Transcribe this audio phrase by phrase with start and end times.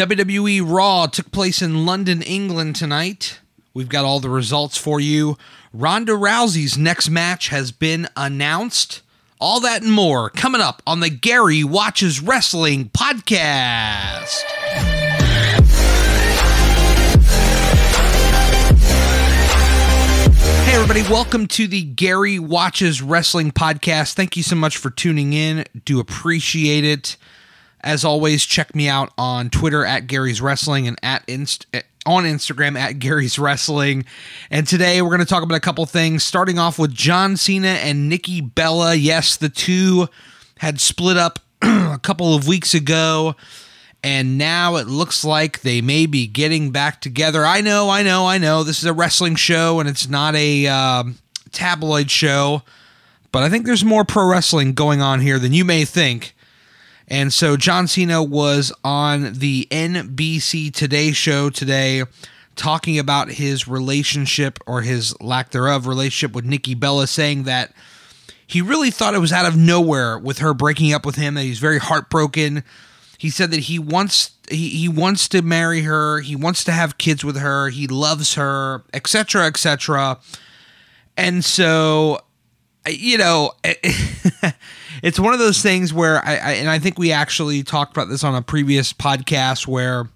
[0.00, 3.38] WWE Raw took place in London, England tonight.
[3.74, 5.36] We've got all the results for you.
[5.74, 9.02] Ronda Rousey's next match has been announced.
[9.38, 14.40] All that and more coming up on the Gary Watches Wrestling podcast.
[20.64, 24.14] Hey, everybody, welcome to the Gary Watches Wrestling podcast.
[24.14, 25.66] Thank you so much for tuning in.
[25.84, 27.18] Do appreciate it.
[27.82, 31.66] As always, check me out on Twitter at Gary's Wrestling and at Inst-
[32.06, 34.04] on Instagram at Gary's Wrestling.
[34.50, 37.68] And today we're going to talk about a couple things, starting off with John Cena
[37.68, 38.94] and Nikki Bella.
[38.94, 40.08] Yes, the two
[40.58, 43.34] had split up a couple of weeks ago
[44.02, 47.44] and now it looks like they may be getting back together.
[47.44, 48.64] I know, I know, I know.
[48.64, 51.18] This is a wrestling show and it's not a um,
[51.52, 52.62] tabloid show,
[53.32, 56.34] but I think there's more pro wrestling going on here than you may think.
[57.08, 62.04] And so John Cena was on the NBC Today show today
[62.56, 67.72] talking about his relationship or his lack thereof relationship with Nikki Bella, saying that
[68.46, 71.42] he really thought it was out of nowhere with her breaking up with him, that
[71.42, 72.64] he's very heartbroken
[73.20, 76.96] he said that he wants he, he wants to marry her, he wants to have
[76.96, 80.18] kids with her, he loves her, etc., etc.
[81.18, 82.20] And so,
[82.88, 83.52] you know,
[85.02, 88.08] it's one of those things where I, I and I think we actually talked about
[88.08, 90.08] this on a previous podcast where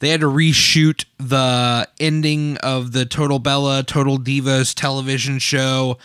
[0.00, 5.98] they had to reshoot the ending of the Total Bella Total Divas television show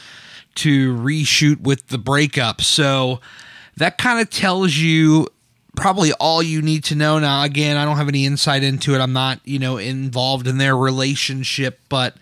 [0.55, 2.61] to reshoot with the breakup.
[2.61, 3.19] So
[3.77, 5.27] that kind of tells you
[5.75, 8.99] probably all you need to know now again i don't have any insight into it
[8.99, 12.17] i'm not you know involved in their relationship but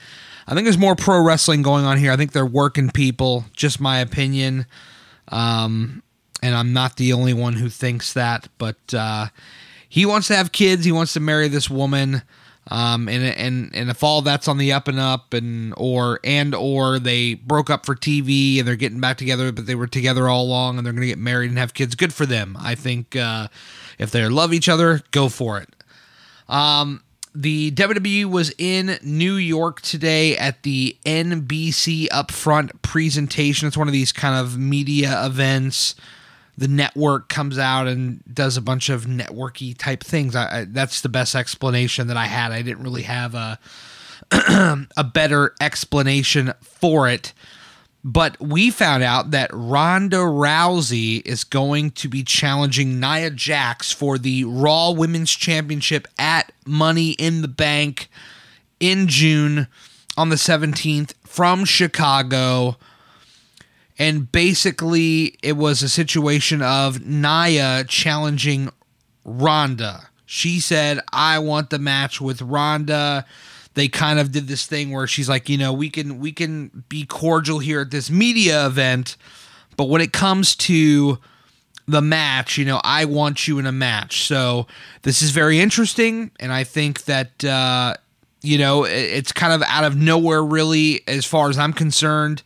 [0.48, 3.80] i think there's more pro wrestling going on here i think they're working people just
[3.80, 4.66] my opinion
[5.30, 6.02] um,
[6.42, 9.28] and i'm not the only one who thinks that but uh,
[9.88, 12.22] he wants to have kids he wants to marry this woman
[12.70, 16.53] um, and and and if all that's on the up and up, and or and
[16.53, 20.28] or they broke up for TV and they're getting back together, but they were together
[20.28, 21.96] all along and they're going to get married and have kids.
[21.96, 22.57] Good for them.
[22.59, 23.47] I think uh,
[23.97, 25.69] if they love each other, go for it.
[26.50, 27.03] Um,
[27.35, 33.67] the WWE was in New York today at the NBC Upfront presentation.
[33.67, 35.95] It's one of these kind of media events
[36.57, 40.35] the network comes out and does a bunch of networky type things.
[40.35, 42.51] I, I, that's the best explanation that I had.
[42.51, 43.59] I didn't really have a
[44.97, 47.33] a better explanation for it.
[48.09, 54.18] But we found out that Ronda Rousey is going to be challenging Nia Jax for
[54.18, 58.07] the Raw Women's Championship at Money in the Bank
[58.79, 59.68] in June
[60.16, 62.78] on the 17th from Chicago
[64.00, 68.69] and basically it was a situation of Nia challenging
[69.25, 70.07] Ronda.
[70.25, 73.25] She said, "I want the match with Ronda."
[73.77, 76.83] They kind of did this thing where she's like, "You know, we can we can
[76.89, 79.17] be cordial here at this media event,
[79.75, 81.19] but when it comes to
[81.88, 84.65] the match, you know, I want you in a match." So,
[85.03, 87.93] this is very interesting and I think that uh
[88.41, 92.41] you know, it's kind of out of nowhere really as far as I'm concerned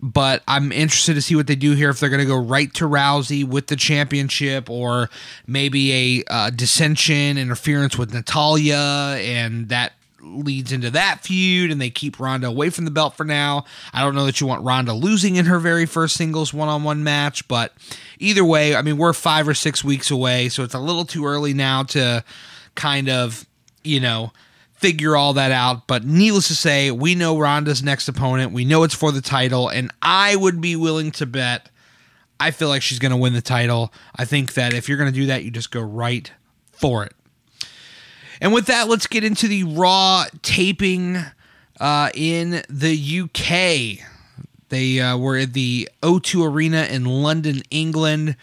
[0.00, 1.90] but I'm interested to see what they do here.
[1.90, 5.08] If they're going to go right to Rousey with the championship, or
[5.46, 8.76] maybe a uh, dissension, interference with Natalya,
[9.20, 9.92] and that
[10.26, 13.64] leads into that feud, and they keep Ronda away from the belt for now.
[13.92, 16.82] I don't know that you want Ronda losing in her very first singles one on
[16.84, 17.72] one match, but
[18.18, 21.26] either way, I mean, we're five or six weeks away, so it's a little too
[21.26, 22.24] early now to
[22.74, 23.46] kind of,
[23.82, 24.32] you know,
[24.74, 25.86] figure all that out.
[25.86, 28.52] But needless to say, we know Ronda's next opponent.
[28.52, 31.70] We know it's for the title, and I would be willing to bet.
[32.38, 33.92] I feel like she's going to win the title.
[34.14, 36.30] I think that if you're going to do that, you just go right
[36.72, 37.14] for it.
[38.40, 41.18] And with that, let's get into the Raw taping
[41.80, 44.06] uh, in the UK.
[44.68, 48.36] They uh, were at the O2 Arena in London, England.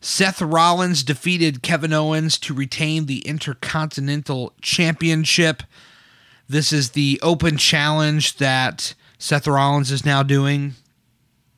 [0.00, 5.62] Seth Rollins defeated Kevin Owens to retain the Intercontinental Championship.
[6.48, 10.74] This is the open challenge that Seth Rollins is now doing,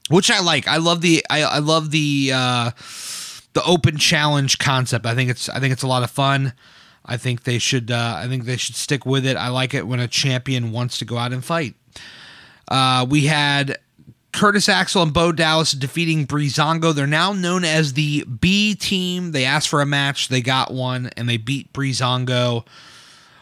[0.08, 0.66] which I like.
[0.66, 2.70] I love the I, I love the uh,
[3.52, 5.04] the open challenge concept.
[5.04, 6.54] I think it's I think it's a lot of fun.
[7.04, 9.36] I think they should uh, I think they should stick with it.
[9.36, 11.74] I like it when a champion wants to go out and fight.
[12.68, 13.78] Uh, we had
[14.32, 16.94] Curtis Axel and Bo Dallas defeating Breezango.
[16.94, 19.32] They're now known as the B team.
[19.32, 22.66] They asked for a match, they got one, and they beat Breezango.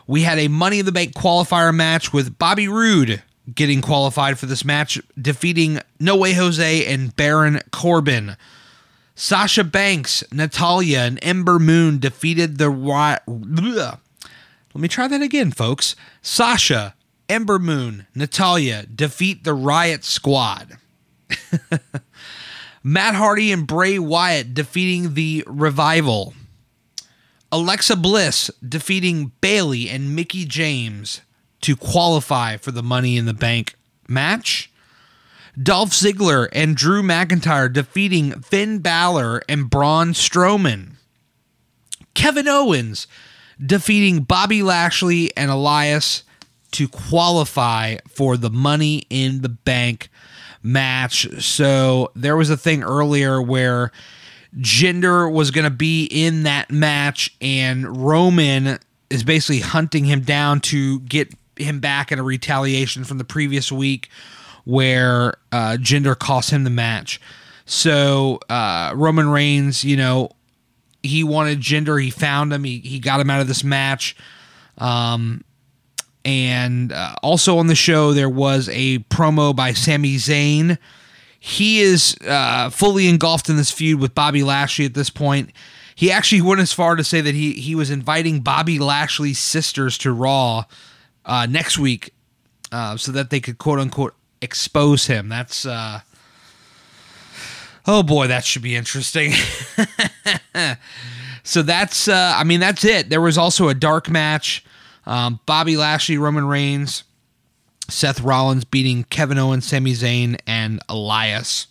[0.06, 3.22] We had a Money in the Bank qualifier match with Bobby Roode
[3.52, 8.36] getting qualified for this match, defeating No Way Jose and Baron Corbin.
[9.18, 13.22] Sasha Banks, Natalya, and Ember Moon defeated the Riot.
[13.26, 13.98] Let
[14.74, 15.96] me try that again, folks.
[16.20, 16.94] Sasha,
[17.26, 20.76] Ember Moon, Natalya defeat the Riot Squad.
[22.82, 26.34] Matt Hardy and Bray Wyatt defeating the Revival.
[27.50, 31.22] Alexa Bliss defeating Bayley and Mickie James
[31.62, 33.76] to qualify for the Money in the Bank
[34.08, 34.70] match.
[35.60, 40.92] Dolph Ziggler and Drew McIntyre defeating Finn Balor and Braun Strowman.
[42.14, 43.06] Kevin Owens
[43.64, 46.24] defeating Bobby Lashley and Elias
[46.72, 50.10] to qualify for the Money in the Bank
[50.62, 51.42] match.
[51.42, 53.92] So there was a thing earlier where
[54.58, 60.60] Jinder was going to be in that match, and Roman is basically hunting him down
[60.60, 64.10] to get him back in a retaliation from the previous week
[64.66, 67.20] where uh, Jinder cost him the match.
[67.64, 70.30] So uh, Roman Reigns, you know,
[71.02, 72.02] he wanted Jinder.
[72.02, 72.64] He found him.
[72.64, 74.16] He, he got him out of this match.
[74.76, 75.44] Um,
[76.24, 80.78] and uh, also on the show, there was a promo by Sami Zayn.
[81.38, 85.52] He is uh, fully engulfed in this feud with Bobby Lashley at this point.
[85.94, 89.96] He actually went as far to say that he, he was inviting Bobby Lashley's sisters
[89.98, 90.64] to Raw
[91.24, 92.12] uh, next week
[92.72, 95.28] uh, so that they could quote unquote expose him.
[95.28, 96.00] That's uh
[97.86, 99.32] Oh boy, that should be interesting.
[101.42, 103.08] so that's uh I mean that's it.
[103.08, 104.64] There was also a dark match.
[105.06, 107.04] Um, Bobby Lashley, Roman Reigns,
[107.88, 111.68] Seth Rollins beating Kevin Owens, Sami Zayn, and Elias.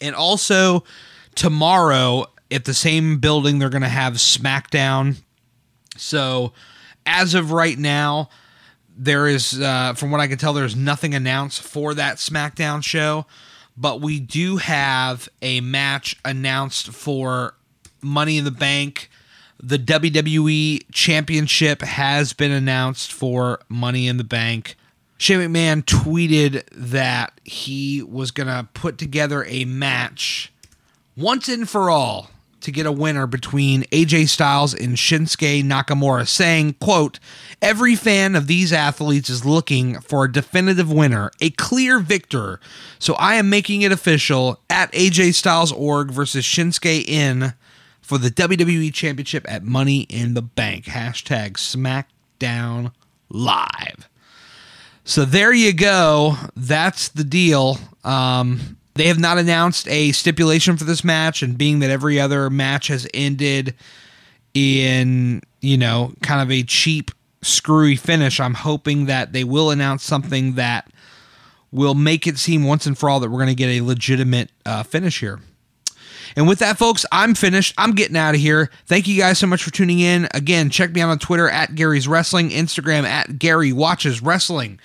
[0.00, 0.84] And also
[1.34, 5.16] tomorrow at the same building, they're going to have SmackDown.
[5.96, 6.52] So
[7.06, 8.28] as of right now,
[8.96, 13.26] there is, uh, from what I can tell, there's nothing announced for that SmackDown show,
[13.76, 17.54] but we do have a match announced for
[18.00, 19.10] Money in the Bank.
[19.60, 24.76] The WWE Championship has been announced for Money in the Bank.
[25.16, 30.52] Shane McMahon tweeted that he was going to put together a match
[31.16, 32.30] once and for all
[32.64, 37.18] to get a winner between AJ Styles and Shinsuke Nakamura, saying, quote,
[37.62, 42.60] Every fan of these athletes is looking for a definitive winner, a clear victor.
[42.98, 47.54] So I am making it official at AJ Styles org versus Shinsuke in
[48.00, 50.86] for the WWE Championship at Money in the Bank.
[50.86, 52.92] Hashtag SmackDown
[53.30, 54.08] Live.
[55.04, 56.36] So there you go.
[56.56, 57.78] That's the deal.
[58.04, 62.48] Um, they have not announced a stipulation for this match, and being that every other
[62.50, 63.74] match has ended
[64.54, 67.10] in, you know, kind of a cheap,
[67.42, 70.88] screwy finish, I'm hoping that they will announce something that
[71.72, 74.50] will make it seem once and for all that we're going to get a legitimate
[74.64, 75.40] uh, finish here.
[76.36, 77.74] And with that, folks, I'm finished.
[77.76, 78.70] I'm getting out of here.
[78.86, 80.28] Thank you guys so much for tuning in.
[80.32, 84.80] Again, check me out on Twitter at Gary's Wrestling, Instagram at Gary Watches Wrestling.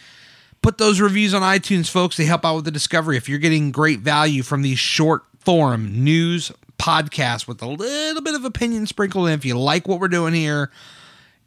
[0.61, 2.17] Put those reviews on iTunes, folks.
[2.17, 3.15] They help out with the discovery.
[3.17, 8.35] If you're getting great value from these short form news podcasts with a little bit
[8.35, 10.69] of opinion sprinkled in, if you like what we're doing here,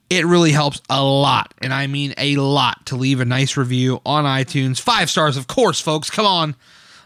[0.08, 1.54] it really helps a lot.
[1.58, 4.80] And I mean a lot to leave a nice review on iTunes.
[4.80, 6.10] Five stars, of course, folks.
[6.10, 6.56] Come on.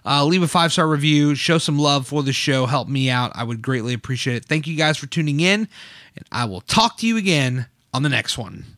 [0.04, 1.34] Uh, leave a five star review.
[1.34, 2.66] Show some love for the show.
[2.66, 3.32] Help me out.
[3.34, 4.44] I would greatly appreciate it.
[4.44, 5.68] Thank you guys for tuning in.
[6.14, 8.75] And I will talk to you again on the next one.